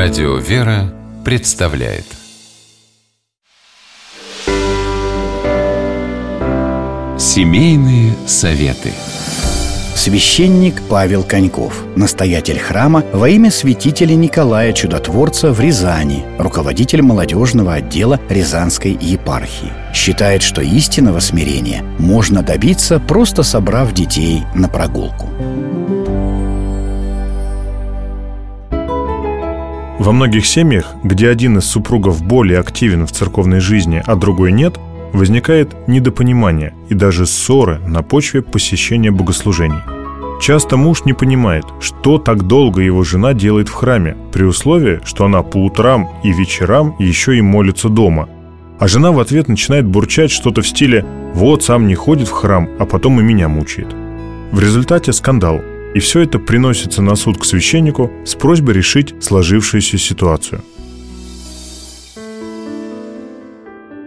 Радио 0.00 0.36
«Вера» 0.36 0.94
представляет 1.24 2.04
Семейные 7.18 8.12
советы 8.24 8.92
Священник 9.96 10.80
Павел 10.88 11.24
Коньков, 11.24 11.82
настоятель 11.96 12.60
храма 12.60 13.04
во 13.12 13.28
имя 13.28 13.50
святителя 13.50 14.14
Николая 14.14 14.72
Чудотворца 14.72 15.52
в 15.52 15.58
Рязани, 15.58 16.24
руководитель 16.38 17.02
молодежного 17.02 17.74
отдела 17.74 18.20
Рязанской 18.28 18.92
епархии. 18.92 19.72
Считает, 19.92 20.44
что 20.44 20.62
истинного 20.62 21.18
смирения 21.18 21.82
можно 21.98 22.44
добиться, 22.44 23.00
просто 23.00 23.42
собрав 23.42 23.92
детей 23.92 24.44
на 24.54 24.68
прогулку. 24.68 25.28
Во 29.98 30.12
многих 30.12 30.46
семьях, 30.46 30.94
где 31.02 31.28
один 31.28 31.58
из 31.58 31.64
супругов 31.64 32.22
более 32.22 32.60
активен 32.60 33.04
в 33.04 33.10
церковной 33.10 33.58
жизни, 33.58 34.00
а 34.06 34.14
другой 34.14 34.52
нет, 34.52 34.78
возникает 35.12 35.88
недопонимание 35.88 36.72
и 36.88 36.94
даже 36.94 37.26
ссоры 37.26 37.80
на 37.80 38.02
почве 38.02 38.42
посещения 38.42 39.10
богослужений. 39.10 39.80
Часто 40.40 40.76
муж 40.76 41.04
не 41.04 41.14
понимает, 41.14 41.64
что 41.80 42.18
так 42.18 42.46
долго 42.46 42.80
его 42.80 43.02
жена 43.02 43.34
делает 43.34 43.68
в 43.68 43.74
храме, 43.74 44.16
при 44.32 44.44
условии, 44.44 45.00
что 45.04 45.24
она 45.24 45.42
по 45.42 45.64
утрам 45.64 46.08
и 46.22 46.30
вечерам 46.30 46.94
еще 47.00 47.36
и 47.36 47.40
молится 47.40 47.88
дома. 47.88 48.28
А 48.78 48.86
жена 48.86 49.10
в 49.10 49.18
ответ 49.18 49.48
начинает 49.48 49.84
бурчать 49.84 50.30
что-то 50.30 50.62
в 50.62 50.68
стиле 50.68 51.04
«вот 51.34 51.64
сам 51.64 51.88
не 51.88 51.96
ходит 51.96 52.28
в 52.28 52.32
храм, 52.32 52.68
а 52.78 52.86
потом 52.86 53.18
и 53.18 53.24
меня 53.24 53.48
мучает». 53.48 53.88
В 54.52 54.60
результате 54.60 55.12
скандал– 55.12 55.60
и 55.94 56.00
все 56.00 56.20
это 56.20 56.38
приносится 56.38 57.02
на 57.02 57.14
суд 57.16 57.38
к 57.38 57.44
священнику 57.44 58.10
с 58.24 58.34
просьбой 58.34 58.74
решить 58.74 59.14
сложившуюся 59.20 59.98
ситуацию. 59.98 60.62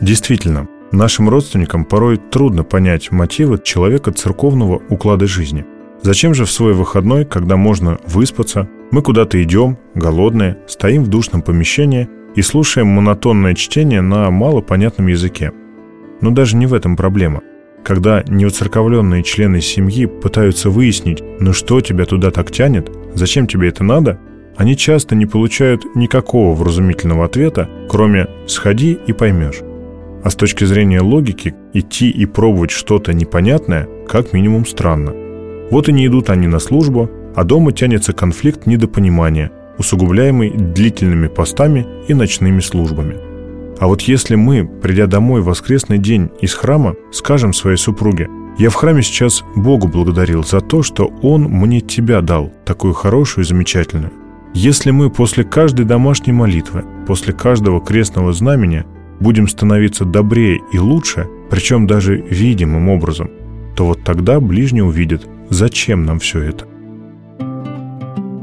Действительно, 0.00 0.68
нашим 0.92 1.28
родственникам 1.28 1.84
порой 1.84 2.18
трудно 2.18 2.62
понять 2.62 3.10
мотивы 3.10 3.60
человека 3.62 4.12
церковного 4.12 4.80
уклада 4.88 5.26
жизни. 5.26 5.64
Зачем 6.02 6.34
же 6.34 6.44
в 6.44 6.52
свой 6.52 6.72
выходной, 6.72 7.24
когда 7.24 7.56
можно 7.56 7.98
выспаться, 8.06 8.68
мы 8.90 9.02
куда-то 9.02 9.42
идем, 9.42 9.76
голодные, 9.94 10.58
стоим 10.68 11.02
в 11.02 11.08
душном 11.08 11.42
помещении 11.42 12.08
и 12.36 12.42
слушаем 12.42 12.86
монотонное 12.88 13.54
чтение 13.54 14.00
на 14.00 14.30
малопонятном 14.30 15.08
языке? 15.08 15.52
Но 16.20 16.30
даже 16.30 16.56
не 16.56 16.66
в 16.66 16.74
этом 16.74 16.96
проблема– 16.96 17.42
когда 17.88 18.22
неуцерковленные 18.28 19.22
члены 19.22 19.62
семьи 19.62 20.04
пытаются 20.04 20.68
выяснить, 20.68 21.22
ну 21.40 21.54
что 21.54 21.80
тебя 21.80 22.04
туда 22.04 22.30
так 22.30 22.50
тянет, 22.50 22.90
зачем 23.14 23.46
тебе 23.46 23.68
это 23.68 23.82
надо, 23.82 24.18
они 24.58 24.76
часто 24.76 25.14
не 25.14 25.24
получают 25.24 25.96
никакого 25.96 26.54
вразумительного 26.54 27.24
ответа, 27.24 27.66
кроме 27.88 28.26
«сходи 28.46 28.98
и 29.06 29.14
поймешь». 29.14 29.62
А 30.22 30.28
с 30.28 30.34
точки 30.34 30.64
зрения 30.64 31.00
логики, 31.00 31.54
идти 31.72 32.10
и 32.10 32.26
пробовать 32.26 32.72
что-то 32.72 33.14
непонятное 33.14 33.88
как 34.06 34.34
минимум 34.34 34.66
странно. 34.66 35.14
Вот 35.70 35.88
и 35.88 35.92
не 35.92 36.06
идут 36.08 36.28
они 36.28 36.46
на 36.46 36.58
службу, 36.58 37.10
а 37.34 37.42
дома 37.42 37.72
тянется 37.72 38.12
конфликт 38.12 38.66
недопонимания, 38.66 39.50
усугубляемый 39.78 40.50
длительными 40.50 41.28
постами 41.28 41.86
и 42.06 42.12
ночными 42.12 42.60
службами– 42.60 43.16
а 43.80 43.86
вот 43.86 44.02
если 44.02 44.34
мы, 44.34 44.66
придя 44.66 45.06
домой 45.06 45.40
в 45.40 45.46
воскресный 45.46 45.98
день 45.98 46.30
из 46.40 46.54
храма, 46.54 46.96
скажем 47.12 47.52
своей 47.52 47.76
супруге, 47.76 48.28
«Я 48.58 48.70
в 48.70 48.74
храме 48.74 49.02
сейчас 49.02 49.44
Богу 49.54 49.86
благодарил 49.86 50.42
за 50.42 50.60
то, 50.60 50.82
что 50.82 51.12
Он 51.22 51.44
мне 51.44 51.80
тебя 51.80 52.20
дал, 52.20 52.52
такую 52.64 52.92
хорошую 52.92 53.44
и 53.44 53.48
замечательную». 53.48 54.12
Если 54.52 54.90
мы 54.90 55.10
после 55.10 55.44
каждой 55.44 55.84
домашней 55.84 56.32
молитвы, 56.32 56.84
после 57.06 57.32
каждого 57.32 57.80
крестного 57.80 58.32
знамения 58.32 58.84
будем 59.20 59.46
становиться 59.46 60.04
добрее 60.04 60.60
и 60.72 60.78
лучше, 60.78 61.28
причем 61.50 61.86
даже 61.86 62.16
видимым 62.16 62.88
образом, 62.88 63.30
то 63.76 63.86
вот 63.86 64.02
тогда 64.02 64.40
ближний 64.40 64.82
увидит, 64.82 65.28
зачем 65.50 66.04
нам 66.04 66.18
все 66.18 66.42
это. 66.42 66.66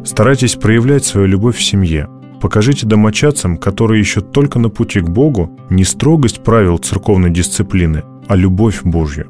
Старайтесь 0.06 0.56
проявлять 0.56 1.03
свою 1.03 1.28
любовь 1.28 1.57
в 1.57 1.63
семье– 1.63 2.07
Покажите 2.41 2.85
домочадцам, 2.85 3.57
которые 3.57 4.00
еще 4.00 4.22
только 4.22 4.59
на 4.59 4.69
пути 4.69 5.00
к 5.00 5.09
Богу, 5.09 5.50
не 5.69 5.84
строгость 5.84 6.44
правил 6.44 6.78
церковной 6.78 7.29
дисциплины, 7.29 8.03
а 8.28 8.35
любовь 8.35 8.81
Божью. 8.84 9.28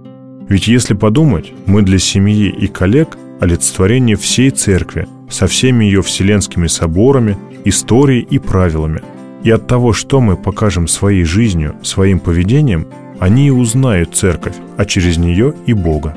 Ведь 0.49 0.67
если 0.67 0.93
подумать, 0.93 1.53
мы 1.65 1.81
для 1.81 1.99
семьи 1.99 2.49
и 2.49 2.67
коллег 2.67 3.17
олицетворение 3.39 4.15
всей 4.15 4.49
церкви, 4.49 5.07
со 5.29 5.47
всеми 5.47 5.85
ее 5.85 6.01
вселенскими 6.01 6.67
соборами, 6.67 7.37
историей 7.63 8.21
и 8.21 8.37
правилами. 8.37 9.01
И 9.43 9.51
от 9.51 9.67
того, 9.67 9.93
что 9.93 10.21
мы 10.21 10.37
покажем 10.37 10.87
своей 10.87 11.23
жизнью, 11.23 11.75
своим 11.83 12.19
поведением, 12.19 12.87
они 13.19 13.47
и 13.47 13.51
узнают 13.51 14.15
церковь, 14.15 14.55
а 14.77 14.85
через 14.85 15.17
нее 15.17 15.53
и 15.65 15.73
Бога. 15.73 16.15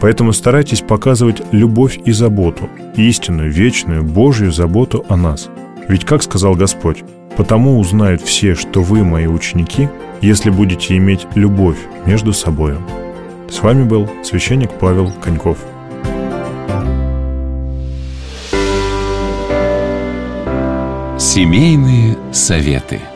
Поэтому 0.00 0.32
старайтесь 0.32 0.80
показывать 0.80 1.42
любовь 1.52 1.98
и 2.04 2.12
заботу, 2.12 2.68
истинную, 2.96 3.50
вечную, 3.50 4.02
Божью 4.02 4.50
заботу 4.50 5.04
о 5.08 5.16
нас– 5.16 5.48
ведь, 5.88 6.04
как 6.04 6.22
сказал 6.22 6.54
Господь, 6.54 7.04
«Потому 7.36 7.78
узнают 7.78 8.20
все, 8.20 8.54
что 8.54 8.82
вы 8.82 9.04
мои 9.04 9.26
ученики, 9.26 9.88
если 10.20 10.50
будете 10.50 10.96
иметь 10.96 11.26
любовь 11.34 11.78
между 12.06 12.32
собой». 12.32 12.74
С 13.50 13.60
вами 13.60 13.84
был 13.84 14.08
священник 14.22 14.70
Павел 14.78 15.10
Коньков. 15.22 15.58
Семейные 21.18 22.16
советы– 22.32 23.00